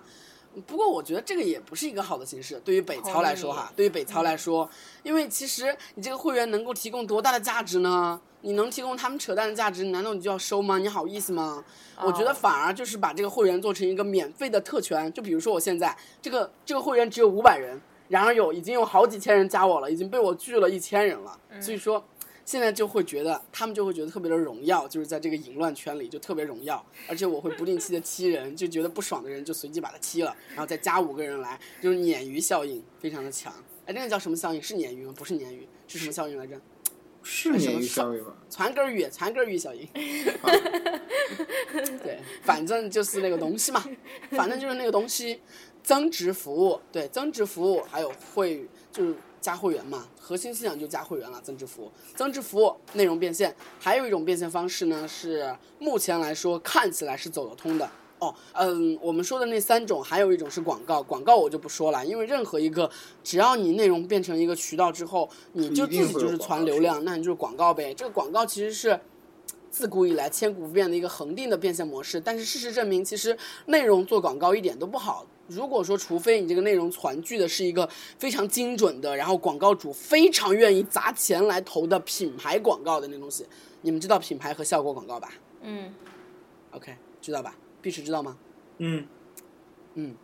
[0.67, 4.69] 不过我觉得这个也不是一个好的形式，对于北曹来说哈，对于北曹来说，
[5.03, 8.21] 因为其实你这个会员能够提供多大的价值呢？
[8.43, 10.77] 你能提供他们扯淡的价值，难道你就要收吗？
[10.77, 11.65] 你好意思吗？
[12.03, 22.05] 我觉得反而就是把这个会员做成一个免费的特权，就比如说我现在这个这个会员只有五百人，然而有已经有好几千人加我了，已经被我拒了一千人了，所以说。
[22.45, 33.53] 现在就会觉得，他们就会觉得特别的荣耀，就是在这个淫乱圈里就特别荣耀，而且我会不定期的踢人，就觉得不爽的人就随机把他踢了，然后再加五个人来，就是鲶鱼效应非常的强。
[33.87, 34.61] 哎，那个叫什么效应？
[34.61, 35.15] 是鲶鱼吗？
[35.17, 36.61] 不是鲶鱼，是什么效应来着？
[37.23, 38.35] 是鲶鱼效应吗？
[38.49, 39.87] 攒根鱼，攒根鱼效应。
[42.03, 43.85] 对，反正就是那个东西嘛，
[44.31, 45.41] 反正就是那个东西，
[45.83, 49.15] 增值服务，对，增值服务还有会就是。
[49.41, 51.41] 加会员嘛，核心思想就加会员了。
[51.43, 57.91] 增值服务，增值服务内容变现，还有一种变现方式呢，是目前来说看起来是走得通的。
[58.19, 61.03] 哦，嗯，我们说的那三种，还有一种是广告。
[61.03, 62.91] 广告我就不说了，因为任何一个，
[63.25, 67.95] 只要你内容变成一个渠道之后，你就自己就是传流量，那你就是广告呗。
[67.95, 69.01] 这个广告其实是
[69.71, 72.21] 自古以来千古不变的一个恒定的变现模式。
[72.21, 75.25] 但是事实证明，其实内容做广告一点都不好。
[75.51, 83.45] 如果说，除非你这个内容传剧的是一个非常精准的，然后广告主非常愿意砸钱来投的品牌广告的那东西，
[83.83, 85.33] 你们知道品牌和效果广告吧？
[85.63, 85.93] 嗯。
[86.71, 87.57] OK，知道吧？
[87.83, 88.39] 必须知道吗？
[88.79, 89.05] 嗯。
[89.95, 90.15] 嗯，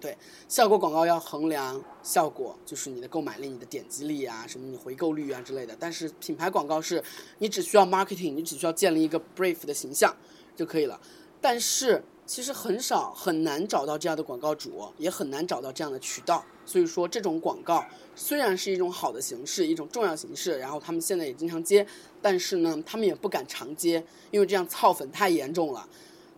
[0.00, 0.16] 对，
[0.48, 5.76] 效果广告要衡量效果，就是你的购买力、你的点击力啊，什么你回购率啊之类的。
[5.76, 7.02] 但是品牌广告是，
[7.38, 10.16] 你只需要 marketing，你只需要建立一个 brief 的形象
[10.54, 11.00] 就可以了。
[11.40, 12.04] 但是。
[12.32, 16.42] 其实很少很难找到这样的广告主，也很难找到这样的渠道。
[16.64, 17.84] 所以说，这种广告
[18.16, 21.86] 虽然是一种好的形式，一种重要形式，然后他们现在也经常接，
[22.22, 25.86] 但是呢，他们也不敢常接，因为这样操粉太严重了。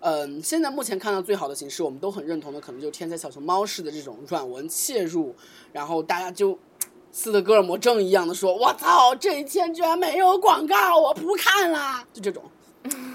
[0.00, 5.32] 嗯，现在目前看到最好的形式，我们都很认同的，可能就天才小熊猫式的这种软文切入，
[5.72, 6.58] 然后大家就
[7.12, 12.42] 斯德哥尔摩症一样的说：“我操，这一天居然没有广告，我不看了。”就这种。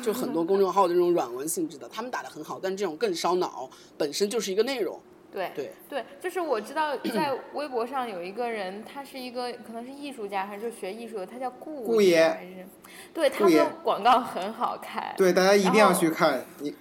[0.01, 4.99] 就很多公众号的这种软文性质的，他们打的很好，但这种更烧脑，本身就是一个内容。
[5.31, 12.65] 对对对，就是我知道在微博上有一个人，他是一个可能是艺术家，还是就学艺术的，他叫顾顾爷，还是
[13.13, 15.13] 对他的广告很好看。
[15.15, 16.73] 对，大家一定要去看你。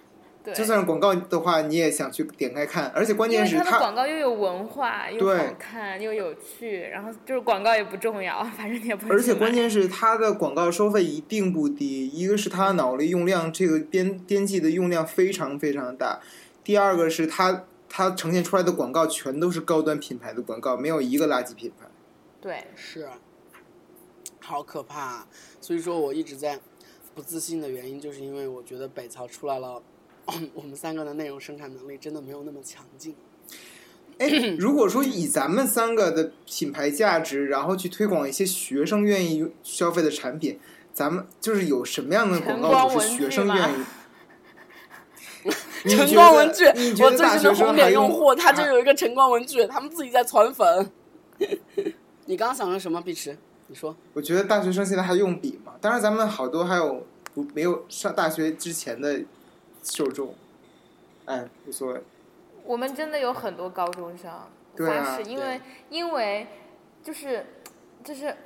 [0.55, 9.13] 就算是广告的话，你也想去点开看，而且关键是它的广告又有文化，又好看又有趣，然后就是广告也不重要， 反正你也不。
[9.13, 16.21] 而且关键是它的广告收费一定不低，一个是它脑力用量这个编编辑的用量非常非常大，
[16.63, 21.87] 第二个是它它呈现出来的广告全都是高端品牌的广告，没有一个垃圾品牌。
[22.41, 23.09] 对，是，
[24.41, 25.27] 好可怕。
[25.61, 26.59] 所以说我一直在
[27.15, 29.83] 不自信的原因，就是因为我觉得北曹出来了。
[30.55, 33.15] 我们三个的内容生产能力真的没有那么强劲。
[34.19, 40.59] 哎， 如果说以咱们三个的品牌价值，然后去推广一些学生愿意消费的产品，
[40.93, 43.85] 咱们就是有什么样的广告主是学生愿意？
[45.89, 46.67] 晨光文具，
[47.03, 50.91] 我最近的红点用用户，他就啊有一个晨光文具，他们自己在传粉。
[52.27, 53.39] 你刚刚想说什么，碧池？
[53.69, 53.97] 你说。
[54.13, 55.75] 我觉得大学生现在还用笔吗？
[55.81, 59.23] 当然，咱们好多还有不没有上大学之前的
[59.91, 60.35] 受众，
[61.27, 62.01] 哎，无所谓。
[62.65, 64.31] 我们真的有很多高中生，
[64.77, 66.47] 对啊发誓，因为因为
[67.03, 67.47] 就是
[68.05, 68.37] 就是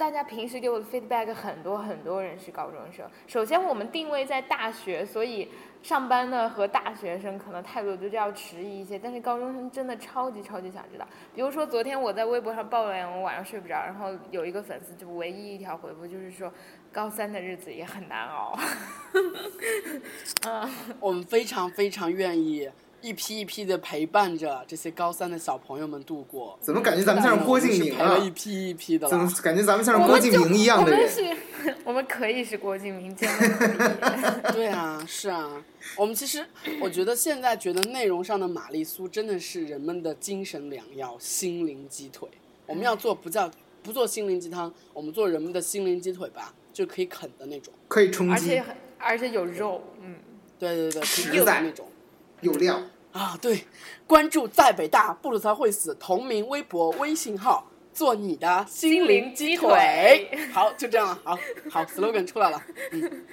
[0.00, 3.04] 大家平时给我的 feedback 很多很多人是高中生。
[3.26, 5.46] 首先我们定位在大学，所以
[5.82, 11.06] 上班的和大学生可能态度就要迟疑一些，但是高中生真的超级超级想知道。
[11.34, 16.50] 比如说昨天我在微博上抱怨我晚上睡不着，然后有一个粉丝就唯一一条回复就是说
[16.90, 18.58] 高三的日子也很难熬。
[20.48, 22.66] 嗯，我们非常非常愿意
[23.02, 26.58] 一批一批的陪伴着这些高三的小朋友们度过。
[26.60, 28.18] 怎么感觉咱们像是郭敬明啊？
[28.18, 29.30] 一批一批的怎么。
[29.42, 31.00] 感觉咱们像是郭敬明一样的人？
[31.00, 31.36] 我们是，
[31.84, 34.52] 我们可以是郭敬明，真的。
[34.52, 35.64] 对啊，是啊，
[35.96, 36.44] 我们其实
[36.80, 42.28] 我觉得现在觉得内容上的玛丽苏真的是人们的精神良药、心灵鸡腿。
[42.66, 43.50] 我们要做不叫
[43.82, 47.72] 不做心灵鸡汤，我们做人们的心灵鸡腿吧，就可以啃的那种。
[47.88, 48.64] 可以充饥而且，
[48.98, 50.16] 而且有肉，嗯，
[50.58, 51.86] 对对对，可以实在那种。
[52.40, 52.80] 有料。
[53.12, 53.64] 啊，对，
[54.06, 60.28] 关注在北大不吐槽会死同名微博、微信号，做你的心灵鸡腿。
[60.30, 61.38] 鸡腿好，就这样了，好
[61.70, 63.26] 好，slogan 出来了，嗯。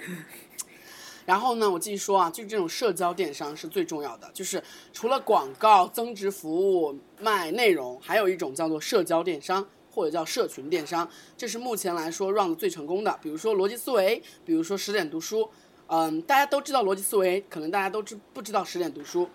[1.24, 9.66] 然后呢，我继续说啊，就是这种社交电商是最重要的，就是除了广告、增值服务、卖内容，还有一种叫做社交电商。
[9.90, 13.18] 或者叫社群电商，这是目前来说 run 的最成功的。
[13.20, 15.50] 比如说逻辑思维，比如说十点读书，
[15.88, 19.28] 嗯，大家都知道逻辑思维，可能大家都知不知道十点读书？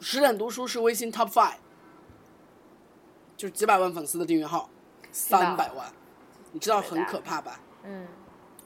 [0.00, 1.54] 十点读书是微信 top five，
[3.36, 4.70] 就是几百万粉丝的订阅号，
[5.02, 5.92] 道三百万，
[6.52, 7.60] 你知道很可怕吧？
[7.84, 8.06] 嗯，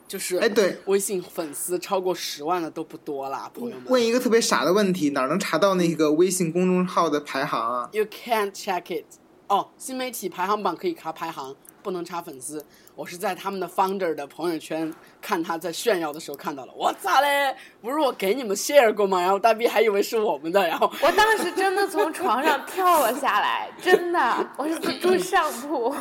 [0.07, 3.85] 就是哎对微信粉丝超过十万的都不多啦，朋友们。
[3.87, 9.07] 问一个特别傻的问题，哪能查到那个微信公众号的排行啊？You can't check it。
[9.49, 12.65] 哦，新媒体排行榜可以查排行，不能查粉丝。
[12.95, 16.73] 我是在他们的 founder 的朋友圈看他在炫耀的时候看到了。
[16.77, 17.55] 我操嘞！
[17.81, 19.21] 不是我给你们 share 过吗？
[19.21, 25.95] 然后大 B 还以为是我们的，然后 我当时真的从床上跳了下来，真的，我是住上铺。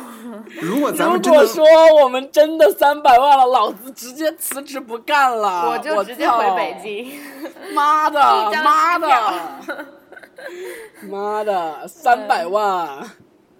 [0.60, 1.64] 如果咱如果说
[2.02, 5.70] 我们真的三百万了，老子直接辞职不干了。
[5.70, 6.76] 我就直接回北。
[6.82, 7.18] 京。
[7.74, 8.20] 妈的，
[8.62, 9.06] 妈的，
[11.02, 13.10] 妈的，三百万。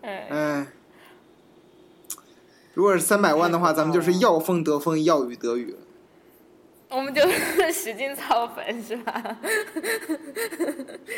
[0.03, 0.67] 嗯，哎，
[2.79, 5.75] 如果是三百万的话，咱们就是要风得风，要雨得雨。
[6.88, 7.21] 我们就
[7.73, 9.37] 使劲造粉是吧？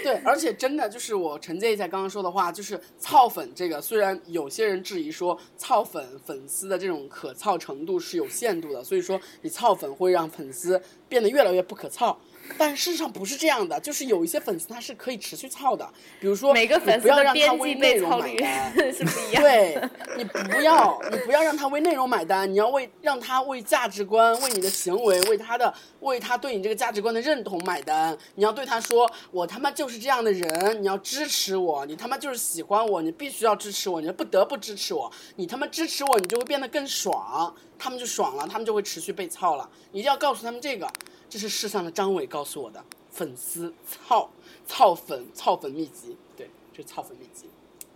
[0.03, 12.19] 对，而且真的就是我承接一下刚刚说的话，就是操粉这个，虽然有些人质疑说操粉粉丝的这种可操程度是有限度的，所以说你操粉会让粉丝变得越来越不可操。
[12.59, 15.89] 但事实上不是这样的，就是有一些粉丝他是可以持续操的，
[16.21, 19.43] 比如说每个粉丝你不要让他为内容被操率买单， 是不一样。
[19.43, 19.83] 对
[20.17, 28.17] 你不要，你不要让他为内容买单，你要为让他为价值观、为你的行为、为他的、为他对你这个价值观的认同买单。
[28.35, 35.11] 你要对他说：“我他妈就是这样的人，你要支持我，你他妈就是喜欢我，你必须要支持我，你不得不支持我。
[35.37, 39.69] 你他妈支持我，你就会变得更爽，他们就爽了，他们就会持续被操了。
[39.93, 40.91] 你一定要告诉他们这个，
[41.31, 44.29] 这是世上的张伟告诉我的，粉丝操
[44.67, 47.49] 操粉操粉秘籍，对，这是操粉秘籍。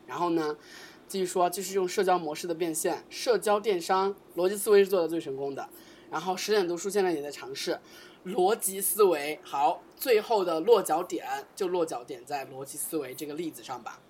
[0.06, 0.56] 然后呢，
[1.08, 5.68] 继续说，就是用社交模式的变现，社交电商逻辑思维是做的最成功的。
[6.12, 7.80] 然后十点读书现在也在尝试
[8.24, 9.40] 逻辑思维。
[9.42, 14.00] 好，最后的落脚点就落脚点在逻辑思维这个例子上吧。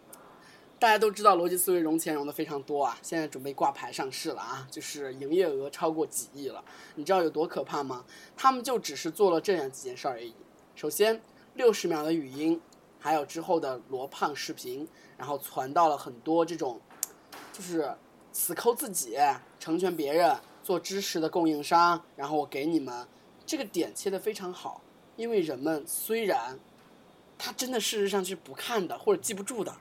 [0.84, 6.62] 大家都知道逻辑思维融钱融的非常多啊，现在准备挂牌上市了啊，就是营业额超过几亿了。
[6.94, 8.04] 你知道有多可怕吗？
[8.36, 10.34] 他们就只是做了这样几件事儿而已。
[10.74, 11.18] 首先，
[11.54, 12.60] 六十秒的语音，
[12.98, 16.78] 还有之后的罗胖视频，然后传到了很多这种，
[17.50, 17.90] 就是
[18.30, 19.16] 死抠自己、
[19.58, 23.08] 成全别人、做知识的供应商，然后我给你们，
[23.46, 24.82] 这个点切得非常好，
[25.16, 26.60] 因为人们虽然
[27.38, 29.74] 他真的事实上是不看的或者记不住的，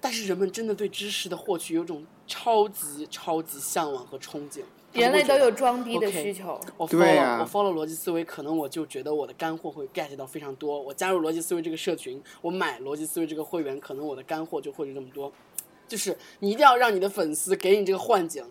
[0.00, 4.62] 但是人们真的对知识的获取有种超级超级向往和憧憬。
[4.92, 6.58] 人类都有装逼的需求。
[6.76, 10.80] 我对 follow、呀我 follow 逻辑思维，可能我就觉得我的干货会 get 到非常多。
[10.80, 15.30] 我加入逻辑思维这个社群，我买逻辑思维这个会员，可能我的干货就会有这么多。
[15.86, 18.44] 就是你一定要让你的粉丝给你这个幻境。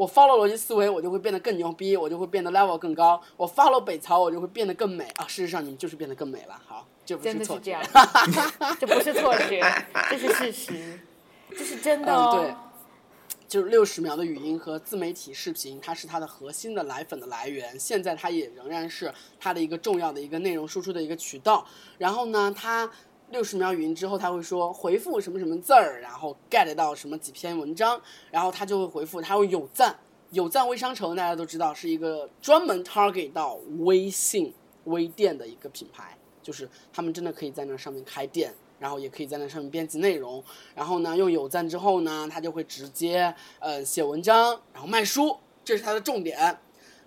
[0.00, 3.20] 我 follow 逻辑思维，我就会变得更牛逼，我就会变得 level 更高。
[3.36, 5.26] 我 follow 北朝，我就会变得更美啊！
[5.28, 6.58] 事实上，你们就是变得更美了。
[6.66, 7.78] 好，这不是错觉。
[8.80, 9.60] 这不是错觉，
[10.08, 11.00] 这是事实，
[11.50, 12.40] 这是真的嗯，哦。
[12.40, 12.54] 对。
[13.46, 17.78] 就是六十秒的语音和自媒体视频，它是它的核心的奶粉的来源。
[17.78, 21.66] 现在它也仍然是它的一个重要的一个内容输出的一个渠道。
[21.98, 22.88] 然后呢，它
[23.30, 28.00] 六十秒语音之后，他会说回复什么什么字儿，然后 get 到什么几篇文章，
[28.30, 29.98] 然后他就会回复，他会有赞。
[30.30, 34.54] 有赞微商城大家都知道是一个专门 target 到微信
[34.84, 38.52] 微店的一个品牌，就是他们真的可以在那上面开店。
[38.78, 40.42] 然后也可以在那上面编辑内容，
[40.74, 46.58] 然后呢，用有赞之后呢，他就会直接呃写文章，然后卖书，这是他的重点。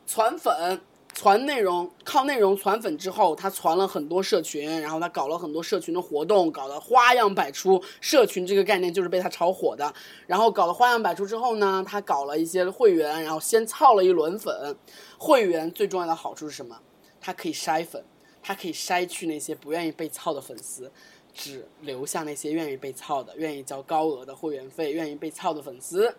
[0.05, 0.79] 攒粉、
[1.13, 7.81] 传内容，靠内容传粉之后，他传了很多社群，然后他搞了很多社群的活动，搞得花样百出。
[8.01, 9.93] 社群这个概念就是被他炒火的。
[10.27, 14.75] 然后搞了花样百出之后呢，他搞了一些会员，然后先操了一轮粉。
[15.17, 16.77] 会员最重要的好处是什么？
[17.21, 18.03] 它可以筛粉，
[18.41, 20.91] 它可以筛去那些不愿意被操的粉丝。
[21.35, 26.15] 只留下那些愿意被操的、愿意交高额的会员费、愿意被操的粉丝。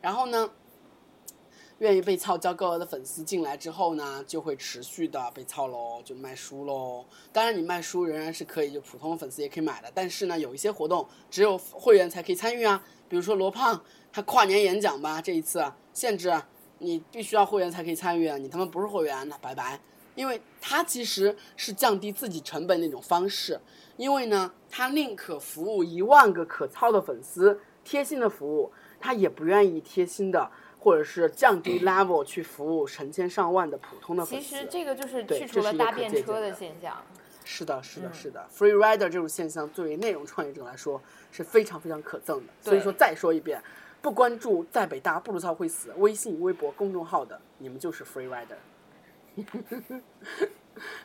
[0.00, 0.48] 然后呢，
[1.84, 7.04] 愿意被操、交高额的粉丝进来之后呢，就会持续的被操喽，就卖书喽。
[7.30, 9.92] 当然，你卖书仍然是可以，就普通粉丝也可以买的。
[9.94, 12.82] 但是呢，有一些活动只有会员才可以参与啊。
[13.06, 13.78] 比如说罗胖
[14.10, 15.62] 他跨年演讲吧，这一次
[15.92, 16.32] 限制
[16.78, 19.78] 你必须要会员才可以参与，你他妈不是会员，那拜拜。
[20.14, 23.60] 因为他其实是降低自己成本那种方式。
[23.98, 30.50] 因为呢，他宁可服务一万个可操的粉丝，贴心的服务，他也不愿意贴心的
[30.84, 34.46] 或者是降低 level 去服务成千上万的普通的粉丝。
[34.46, 37.02] 其实这个就是去除了搭便车的现象。
[37.42, 38.46] 是的，是的，是的。
[38.54, 41.00] Free rider 这种现象，作为内容创业者来说
[41.32, 42.52] 是非常非常可憎的。
[42.60, 43.62] 所以说，再说一遍，
[44.02, 48.58] 不关注在北大不如操会死微信、微博公众号的，你们就是 Free rider。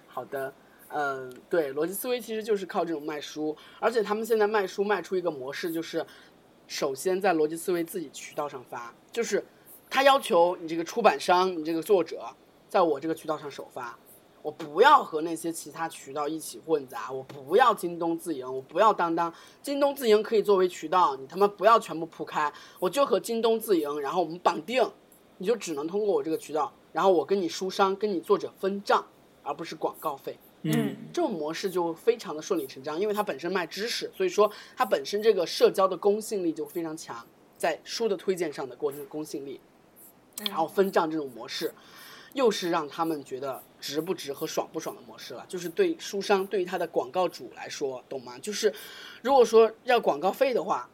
[0.08, 0.54] 好的。
[0.92, 6.04] 嗯，对，逻辑思维其实就是靠这种卖书，而且他们现在卖书卖出一个模式，就是
[6.68, 9.44] 首先在逻辑思维自己渠道上发，就是
[9.90, 12.24] 他要求你这个出版商，你这个作者，
[12.70, 13.98] 在我这个渠道上首发，
[14.42, 24.88] 我不要和那些其他渠道一起混杂，我不要京东自营，我不要当当，京东自营可以作为渠道，你他妈不要全部铺开，我就和京东自营，然后我们绑定，
[25.40, 29.04] 你就只能通过我这个渠道，然后我跟你书商跟你作者分账，
[29.42, 30.38] 而不是广告费。
[30.62, 37.26] 嗯，这种模式就非常的顺理成章，因为它本身卖知识，所以说它本身这个社交的公信力就非常强，
[37.58, 39.62] 在书的推荐上的公公信力，
[40.46, 41.74] 然后分账这种模式，
[42.34, 45.46] 又是让他们觉得值不值和爽不爽的模式了。
[45.48, 48.38] 就是对书商对于他的广告主来说，懂吗？
[48.40, 48.74] 就是
[49.22, 50.90] 如果说要广告费的话，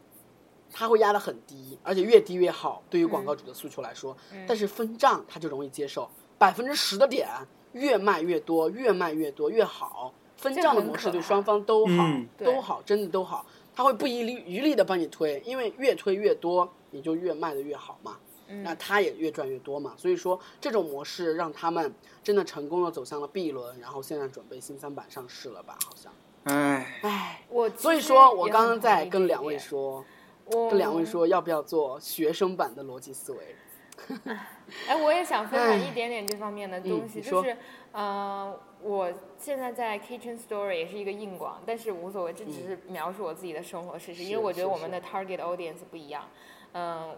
[0.72, 2.82] 他会压得很低，而且越低越好。
[2.90, 4.16] 对于广告主的诉求来说，
[4.46, 7.28] 但是分账他就容易接受，百分之十的点。
[7.72, 11.92] 越卖越多，越卖越多越好，分账的模式对双方都好，
[12.38, 13.44] 都好，真的都好。
[13.74, 18.16] 他会不遗余力的帮你推，因为越推越多，你就越卖的越好嘛。
[18.62, 19.94] 那他也越赚越多嘛。
[19.96, 21.92] 所以说这种模式让他们
[22.22, 25.78] 真的成功的走向了 B 轮，然后现在准备新三板上市了吧？
[25.84, 26.12] 好像。
[26.44, 30.04] 唉唉，我所以说我刚刚在跟两位说，
[30.48, 33.56] 跟两位说要不要做学生版的逻辑思维。
[34.86, 37.56] 哎，我也想分享一点点这方面的东西，就是，
[37.92, 46.28] 呃，我现在在 Kitchen Story 也是一个硬广，但是无所谓，这只是描述我自己的生活事实，因为我觉得我们的 target audience 不一样，
[46.72, 47.16] 嗯，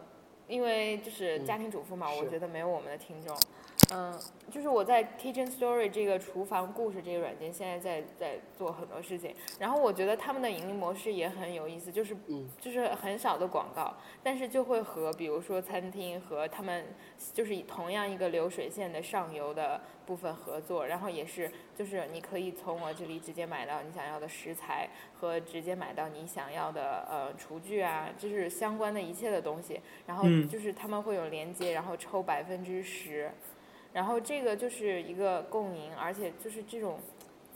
[0.48, 3.36] 因为就是家庭主妇嘛，我觉得没有我们的听众。
[3.90, 4.14] 嗯，
[4.50, 9.34] 就是我在 Kitchen Story 这个厨房故事这个软件，现在在在做很多事情。
[9.58, 12.14] 然后我觉得他们的盈利模式也很有意思，就是
[12.60, 16.84] 就是很少的广告，但是就会和比如说餐厅和他们
[17.32, 24.86] 就是以同样一个流水线的上游的部分合作，然后也是就是你可以从我这里直接买到你想要的食材
[25.18, 29.80] 和直接买到你想要的呃厨具啊，就是相关的一切的东西。
[30.06, 33.32] 然后就是他们会有连接，然后抽百分之十。
[33.98, 37.00] 然后这个就是一个共赢，而且就是这种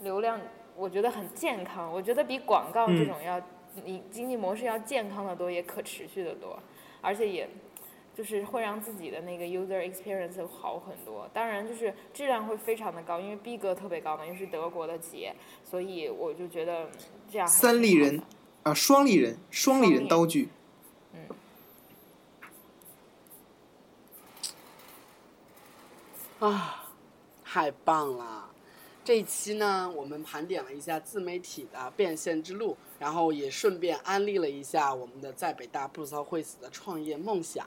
[0.01, 0.37] 流量，
[0.75, 1.89] 我觉得很健康。
[1.89, 3.41] 我觉得比广告这种要，
[3.85, 6.59] 你经济模式要健康的多，也可持续的多，
[6.99, 7.47] 而且也
[8.13, 11.29] 就是会让自己的那个 user experience 好很多。
[11.33, 15.33] 当然就是质量会非常的高，因为逼格特别高嘛，又是德国的企业，
[15.63, 16.89] 所以我就觉得
[17.31, 17.47] 这样。
[17.47, 18.21] 三立人
[18.63, 20.49] 啊，双立人，双立人刀具。
[26.43, 26.83] 啊，
[27.45, 28.49] 太棒了！
[29.01, 37.65] 这一期呢，我们盘点了一下自媒体的变现之路，然后也顺便安利了一下我们的在北大不操会死的创业梦想。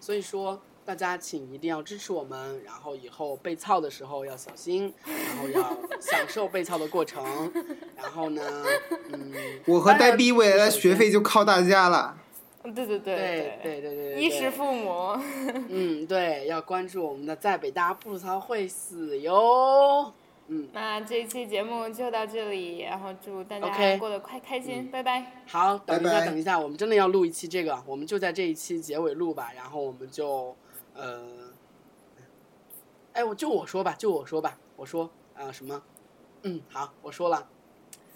[0.00, 7.52] 所以说，大家请一定要支持我们，然后以后被操的时候要小心，然后要享受被操的过程。
[7.94, 8.64] 然后呢，
[9.12, 9.34] 嗯，
[9.66, 12.16] 我和呆逼未来的学费就靠大家了。
[12.74, 15.14] 对对对对对对对对，衣食父母。
[15.68, 20.12] 嗯，对，要关注我们的在北大不槽会死哟。
[20.46, 25.42] 嗯，那这一期节目就到这里，然后祝大家过得快开心，拜拜。
[25.46, 30.56] 好，等一下，等一下，我们真的要录一期这个，我们就在这一期结尾录吧，然后我们就
[30.94, 31.22] 呃，
[33.12, 35.82] 哎，我就我说吧，就我说吧，我说啊什么？
[36.42, 37.46] 嗯，好，我说了。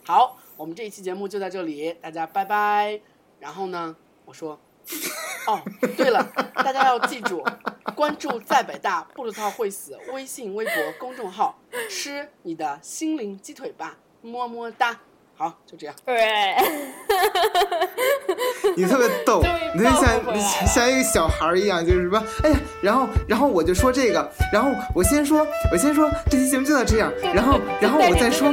[0.05, 3.01] 好，我们这一期节目就在这里，大家拜拜。
[3.41, 3.97] 然后呢？
[4.29, 4.61] 我说，
[5.47, 5.59] 哦，
[5.97, 6.23] 对了，
[6.57, 7.43] 大家要记住，
[7.97, 11.59] 关注在北大不知道会死微信、微博公众号，
[11.89, 14.95] 吃你的心灵鸡腿吧，么么哒。
[15.35, 15.95] 好，就这样。
[16.05, 16.57] 对，
[18.77, 19.41] 你特别逗，
[19.75, 19.89] 你特
[20.31, 28.53] 别像像一个小孩一样，就是什么，哎呀，然后然后我就说这个，然后我先说，我先说这期节目就到这样，然后然后我再说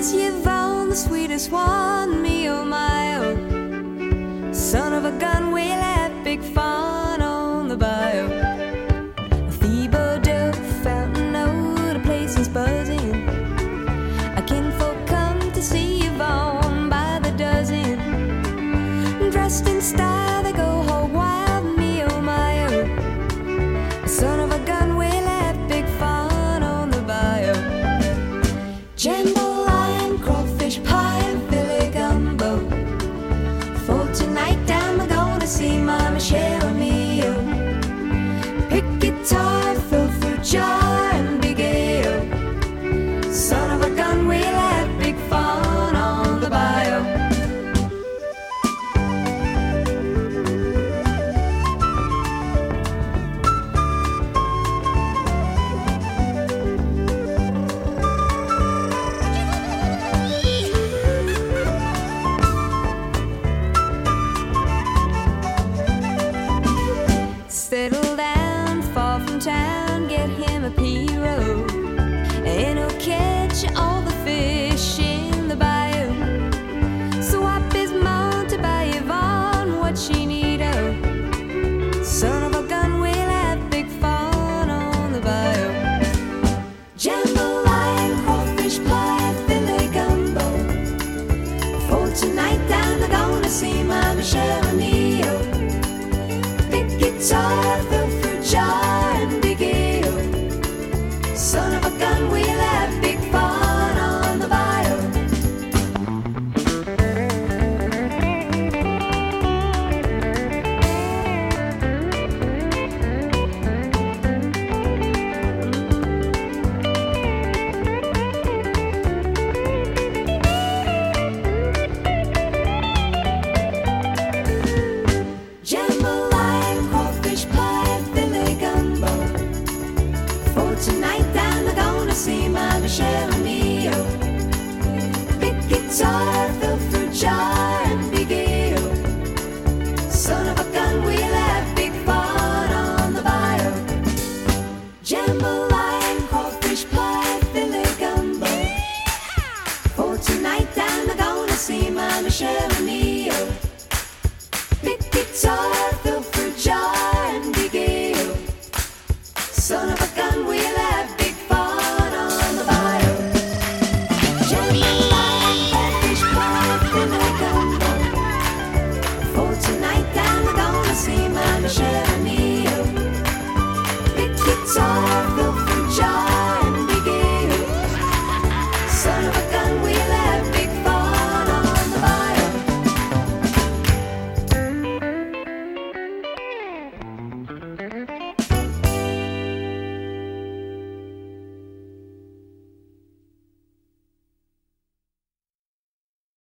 [0.00, 4.50] Here's found the sweetest one, me oh my oh.
[4.50, 6.99] Son of a gun, we'll have big fun